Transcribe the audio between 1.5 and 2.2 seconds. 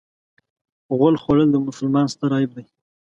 د مسلمان